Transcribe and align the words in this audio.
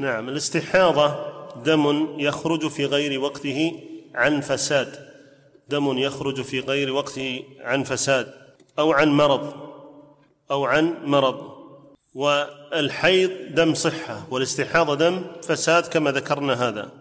نعم 0.00 0.28
الاستحاضة 0.28 1.14
دم 1.64 2.08
يخرج 2.18 2.68
في 2.68 2.86
غير 2.86 3.20
وقته 3.20 3.80
عن 4.14 4.40
فساد. 4.40 5.10
دم 5.68 5.98
يخرج 5.98 6.42
في 6.42 6.60
غير 6.60 6.92
وقته 6.92 7.42
عن 7.60 7.84
فساد 7.84 8.34
أو 8.78 8.92
عن 8.92 9.08
مرض 9.08 9.54
أو 10.50 10.64
عن 10.64 10.94
مرض. 11.04 11.50
والحيض 12.14 13.30
دم 13.50 13.74
صحة 13.74 14.26
والاستحاضة 14.30 14.94
دم 14.94 15.22
فساد 15.42 15.86
كما 15.86 16.10
ذكرنا 16.10 16.68
هذا. 16.68 16.92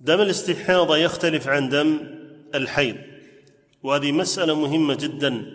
دم 0.00 0.20
الاستحاضة 0.20 0.96
يختلف 0.96 1.48
عن 1.48 1.68
دم 1.68 1.98
الحيض 2.54 2.96
وهذه 3.82 4.12
مسألة 4.12 4.54
مهمة 4.54 4.94
جدا 4.94 5.46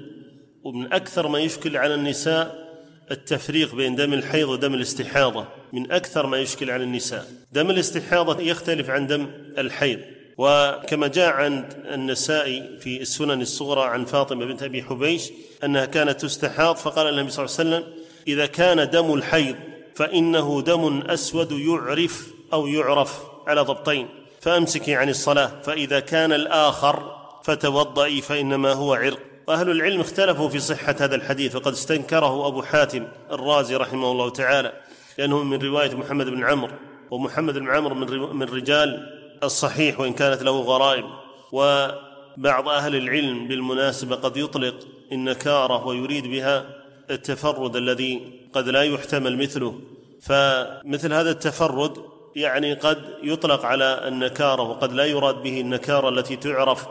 ومن 0.64 0.94
أكثر 0.94 1.28
ما 1.28 1.40
يشكل 1.40 1.78
على 1.78 1.96
النساء 1.96 2.72
التفريق 3.12 3.76
بين 3.76 3.96
دم 3.96 4.14
الحيض 4.14 4.50
ودم 4.50 4.74
الاستحاضة. 4.74 5.61
من 5.74 5.92
أكثر 5.92 6.26
ما 6.28 6.38
يشكل 6.38 6.72
على 6.72 6.84
النساء. 6.84 7.28
دم 7.52 7.70
الاستحاضة 7.70 8.42
يختلف 8.42 8.90
عن 8.90 9.08
دم 9.08 9.28
الحيض. 9.58 10.00
وكما 10.38 11.08
جاء 11.08 11.34
عن 11.34 11.70
النسائي 11.94 12.80
في 12.80 13.02
السنن 13.02 13.42
الصغرى 13.42 13.84
عن 13.84 14.06
فاطمة 14.06 14.46
بنت 14.46 14.64
أبي 14.64 14.84
حبيش 14.84 15.32
أنها 15.64 15.86
كانت 15.86 16.22
تستحاض 16.22 16.76
فقال 16.76 17.08
النبي 17.08 17.32
صلى 17.32 17.46
الله 17.46 17.58
عليه 17.60 17.70
وسلم 17.70 17.94
إذا 18.28 18.46
كان 18.46 18.90
دم 18.90 19.14
الحيض 19.14 19.56
فإنه 19.96 20.62
دم 20.62 21.02
أسود 21.02 21.52
يعرف 21.52 22.28
أو 22.54 22.68
يعرف 22.68 23.20
على 23.48 23.62
ضبطين. 23.62 24.08
فأمسكي 24.42 24.96
عن 24.96 25.10
الصلاة 25.10 25.52
فإذا 25.64 26.00
كان 26.00 26.34
الآخر 26.34 27.16
فتوضئي 27.44 28.22
فإنما 28.22 28.74
هو 28.74 28.94
عرق. 28.94 29.20
وأهل 29.48 29.70
العلم 29.70 30.00
اختلفوا 30.00 30.50
في 30.50 30.60
صحة 30.60 30.96
هذا 31.00 31.16
الحديث 31.16 31.56
وقد 31.56 31.72
استنكره 31.72 32.48
أبو 32.48 32.62
حاتم 32.62 33.08
الرازي 33.32 33.76
رحمه 33.76 34.12
الله 34.12 34.30
تعالى. 34.30 34.74
لأنه 35.18 35.44
من 35.44 35.62
رواية 35.62 35.96
محمد 35.96 36.26
بن 36.26 36.44
عمرو 36.44 36.74
ومحمد 37.12 37.58
بن 37.58 37.70
عمرو 37.70 37.96
من 37.96 38.36
من 38.36 38.44
رجال 38.44 39.10
الصحيح 39.44 40.00
وإن 40.00 40.14
كانت 40.14 40.44
له 40.44 40.62
غرائب. 40.62 41.06
وبعض 41.52 42.70
أهل 42.70 42.96
العلم 42.96 43.48
بالمناسبة 43.48 44.16
قد 44.16 44.38
يطلق 44.38 44.76
النكاره 45.12 45.88
ويريد 45.88 46.28
بها 46.28 46.66
التفرد 47.10 47.76
الذي 47.76 48.22
قد 48.54 48.70
لا 48.70 48.84
يحتمل 48.84 49.38
مثله. 49.38 49.80
فمثل 50.22 51.14
هذا 51.14 51.32
التفرد 51.32 51.98
يعني 52.36 52.74
قد 52.74 52.98
يطلق 53.24 53.66
على 53.66 54.08
النكاره 54.08 54.62
وقد 54.62 54.94
لا 54.94 55.06
يراد 55.06 55.36
به 55.44 55.62
النكاره 55.62 56.10
التي 56.10 56.36
تعرف 56.36 56.88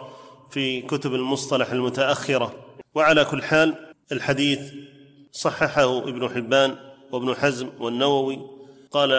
في 0.51 0.83
كتب 0.83 1.15
المصطلح 1.15 1.71
المتأخرة. 1.71 2.55
وعلى 2.95 3.25
كل 3.25 3.43
حال 3.43 3.75
الحديث 4.13 4.61
صححه 5.33 5.99
ابن 5.99 6.29
حبان 6.29 6.77
وابن 7.13 7.35
حزم 7.35 7.69
والنووي 7.81 8.39
قال 8.91 9.13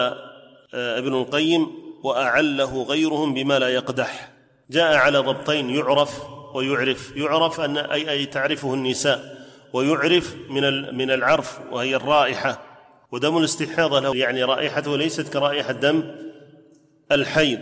آه، 0.74 0.98
ابن 0.98 1.14
القيم 1.14 1.68
وأعله 2.04 2.84
غيرهم 2.84 3.34
بما 3.34 3.60
لا 3.60 3.70
يقدح. 3.70 4.32
جاء 4.70 4.96
على 4.96 5.18
ضبطين 5.18 5.70
يعرف 5.70 6.22
ويعرف. 6.54 7.16
يعرف 7.16 7.60
أن 7.60 7.78
أي 7.78 8.12
أي 8.12 8.26
تعرفه 8.26 8.74
النساء 8.74 9.48
ويعرف 9.74 10.36
من 10.50 10.96
من 10.98 11.12
العرف 11.12 11.60
وهي 11.72 11.96
الرائحة. 11.96 12.62
ودم 13.12 13.38
الاستحاضه 13.38 14.00
له 14.00 14.16
يعني 14.16 14.44
رائحته 14.44 14.98
ليست 14.98 15.34
كرائحة 15.34 15.72
دم 15.72 16.04
الحيض. 17.12 17.60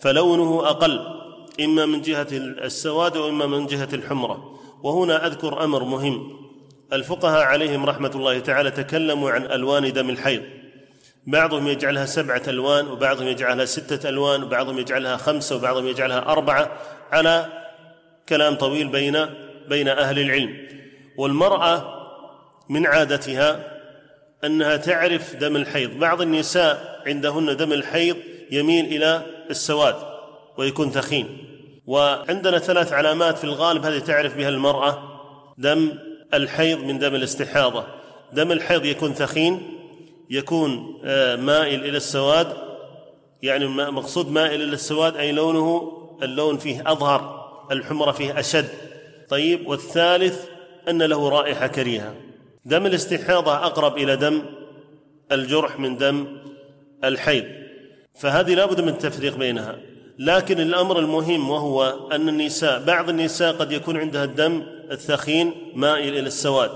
فلونه 0.00 0.70
أقل 0.70 1.00
إما 1.60 1.86
من 1.86 2.02
جهة 2.02 2.28
السواد 2.32 3.16
وإما 3.16 3.46
من 3.46 3.66
جهة 3.66 3.88
الحمرة. 3.92 4.58
وهنا 4.82 5.26
أذكر 5.26 5.64
أمر 5.64 5.84
مهم. 5.84 6.41
الفقهاء 6.92 7.42
عليهم 7.42 7.86
رحمة 7.86 8.10
الله 8.14 8.38
تعالى 8.38 8.70
تكلموا 8.70 9.30
عن 9.30 9.44
ألوان 9.44 9.92
دم 9.92 10.10
الحيض. 10.10 10.42
بعضهم 11.26 11.68
يجعلها 11.68 12.06
سبعة 12.06 12.42
ألوان 12.48 12.86
وبعضهم 12.86 13.28
يجعلها 13.28 13.64
ستة 13.64 14.08
ألوان 14.08 14.42
وبعضهم 14.42 14.78
يجعلها 14.78 15.16
خمسة 15.16 15.56
وبعضهم 15.56 15.86
يجعلها 15.86 16.18
أربعة 16.18 16.72
على 17.12 17.46
كلام 18.28 18.54
طويل 18.54 18.88
بين 18.88 19.26
بين 19.68 19.88
أهل 19.88 20.18
العلم. 20.18 20.56
والمرأة 21.16 22.02
من 22.68 22.86
عادتها 22.86 23.78
أنها 24.44 24.76
تعرف 24.76 25.36
دم 25.36 25.56
الحيض. 25.56 25.90
بعض 25.90 26.20
النساء 26.20 27.02
عندهن 27.06 27.56
دم 27.56 27.72
الحيض 27.72 28.16
يميل 28.50 28.84
إلى 28.84 29.22
السواد 29.50 29.96
ويكون 30.58 30.90
ثخين. 30.90 31.38
وعندنا 31.86 32.58
ثلاث 32.58 32.92
علامات 32.92 33.38
في 33.38 33.44
الغالب 33.44 33.84
هذه 33.84 33.98
تعرف 33.98 34.36
بها 34.36 34.48
المرأة 34.48 35.02
دم 35.58 35.92
الحيض 36.34 36.78
من 36.78 36.98
دم 36.98 37.14
الاستحاضة. 37.14 37.86
دم 38.32 38.52
الحيض 38.52 38.84
يكون 38.84 39.14
ثخين 39.14 39.78
يكون 40.30 41.00
آه، 41.04 41.36
مائل 41.36 41.84
إلى 41.84 41.96
السواد. 41.96 42.52
يعني 43.42 43.66
مقصود 43.66 44.30
مائل 44.30 44.62
إلى 44.62 44.72
السواد 44.72 45.16
أي 45.16 45.32
لونه 45.32 45.92
اللون 46.22 46.58
فيه 46.58 46.82
أظهر 46.86 47.50
الحمرة 47.72 48.12
فيه 48.12 48.40
أشد. 48.40 48.68
طيب 49.28 49.68
والثالث 49.68 50.44
أن 50.88 51.02
له 51.02 51.28
رائحة 51.28 51.66
كريهة. 51.66 52.14
دم 52.64 52.86
الاستحاضة 52.86 53.54
أقرب 53.54 53.96
إلى 53.96 54.16
دم 54.16 54.42
الجرح 55.32 55.78
من 55.78 55.96
دم 55.96 56.26
الحيض. 57.04 57.44
فهذه 58.14 58.54
لابد 58.54 58.80
من 58.80 58.88
التفريق 58.88 59.36
بينها. 59.36 59.78
لكن 60.18 60.60
الأمر 60.60 60.98
المهم 60.98 61.50
وهو 61.50 62.08
أن 62.12 62.28
النساء 62.28 62.84
بعض 62.84 63.08
النساء 63.08 63.52
قد 63.52 63.72
يكون 63.72 63.96
عندها 63.96 64.24
الدم 64.24 64.62
الثخين 64.90 65.54
مائل 65.74 66.08
إلى 66.18 66.26
السواد. 66.26 66.70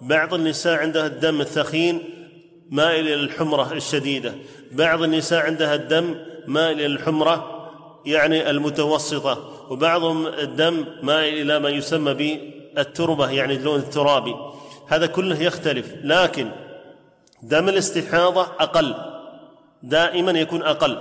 بعض 0.00 0.34
النساء 0.34 0.78
عندها 0.78 1.06
الدم 1.06 1.40
الثخين 1.40 2.04
مائل 2.70 3.06
إلى 3.06 3.14
الحمرة 3.14 3.72
الشديدة. 3.72 4.34
بعض 4.72 5.02
النساء 5.02 5.46
عندها 5.46 5.74
الدم 5.74 6.14
مائل 6.46 6.76
إلى 6.76 6.86
الحمرة 6.86 7.68
يعني 8.06 8.50
المتوسطة. 8.50 9.50
وبعضهم 9.70 10.26
الدم 10.26 10.84
مائل 11.02 11.40
إلى 11.42 11.58
ما 11.58 11.68
يسمى 11.68 12.14
بالتربة 12.14 13.30
يعني 13.30 13.54
اللون 13.54 13.78
الترابي. 13.78 14.34
هذا 14.88 15.06
كله 15.06 15.42
يختلف. 15.42 15.94
لكن 16.02 16.50
دم 17.42 17.68
الاستحاضة 17.68 18.42
أقل. 18.42 18.94
دائما 19.82 20.30
يكون 20.30 20.62
أقل 20.62 20.98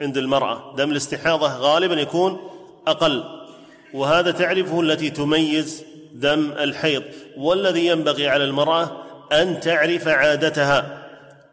عند 0.00 0.16
المرأة. 0.16 0.74
دم 0.76 0.90
الاستحاضة 0.90 1.56
غالبا 1.56 1.94
يكون 1.94 2.40
أقل. 2.86 3.45
وهذا 3.94 4.30
تعرفه 4.30 4.80
التي 4.80 5.10
تميز 5.10 5.84
دم 6.12 6.52
الحيض 6.52 7.02
والذي 7.36 7.86
ينبغي 7.86 8.28
على 8.28 8.44
المرأة 8.44 9.02
أن 9.32 9.60
تعرف 9.60 10.08
عادتها 10.08 11.02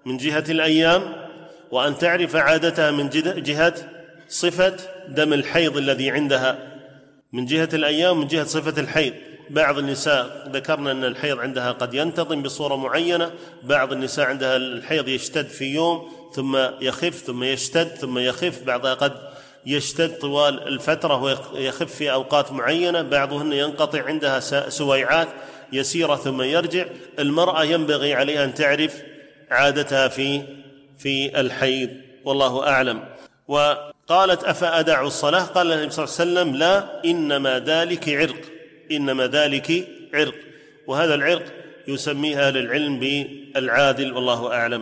من 0.06 0.18
جهة 0.18 0.44
الأيام 0.50 1.02
وأن 1.72 1.98
تعرف 1.98 2.36
عادتها 2.36 2.92
من 2.92 3.10
جهة 3.44 3.74
صفة 4.30 4.76
دم 5.08 5.34
الحيض 5.34 5.78
الذي 5.78 6.12
عندها. 6.12 6.58
من 7.34 7.46
جهة 7.46 7.70
الأيام 7.74 8.20
من 8.20 8.28
جهة 8.28 8.44
صفة 8.44 8.82
الحيض. 8.82 9.14
بعض 9.50 9.78
النساء 9.78 10.50
ذكرنا 10.54 10.92
أن 10.92 11.04
الحيض 11.04 11.40
عندها 11.40 11.72
قد 11.72 11.94
ينتظم 11.94 12.42
بصورة 12.42 12.76
معينة. 12.76 13.32
بعض 13.64 13.92
النساء 13.94 14.26
عندها 14.26 14.56
الحيض 14.56 15.08
يشتد 15.08 15.48
في 15.48 15.66
يوم 15.66 16.10
ثم 16.36 16.58
يخف 16.82 17.24
ثم 17.26 17.44
يشتد 17.44 17.88
ثم 17.88 18.18
يخف. 18.18 18.64
بعضها 18.64 18.94
قد 18.94 19.33
يشتد 19.66 20.18
طوال 20.20 20.68
الفترة 20.68 21.24
ويخف 21.54 21.96
في 21.96 22.12
أوقات 22.12 22.52
معينة 22.52 23.02
بعضهن 23.02 23.54
ينقطع 23.54 24.04
عندها 24.04 24.40
سويعات 24.70 25.28
يسيرة 25.74 26.16
ثم 26.16 26.42
يرجع. 26.42 26.86
المرأة 27.20 27.64
ينبغي 27.64 28.14
عليها 28.14 28.44
أن 28.44 28.54
تعرف 28.54 29.02
عادتها 29.52 30.08
في 30.08 30.42
في 30.98 31.40
الحيض 31.40 31.90
والله 32.26 32.68
أعلم. 32.68 33.04
وقالت 33.48 34.44
أفأدع 34.44 35.02
الصلاة؟ 35.02 35.44
قال 35.44 35.72
النبي 35.72 35.92
صلى 35.92 36.06
الله 36.06 36.16
عليه 36.20 36.32
وسلم 36.32 36.56
لا 36.56 37.02
إنما 37.06 37.60
ذلك 37.60 38.10
عرق 38.10 38.42
إنما 38.92 39.28
ذلك 39.28 39.88
عرق. 40.14 40.36
وهذا 40.88 41.16
العرق 41.16 41.46
يسميه 41.88 42.48
أهل 42.48 42.58
العلم 42.58 43.00
بالعادل 43.00 44.14
والله 44.14 44.54
أعلم. 44.54 44.82